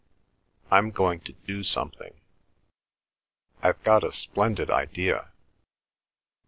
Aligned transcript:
"I'm 0.71 0.89
going 0.89 1.19
to 1.25 1.31
do 1.45 1.61
something. 1.63 2.19
I've 3.61 3.83
got 3.83 4.03
a 4.03 4.11
splendid 4.11 4.71
idea. 4.71 5.31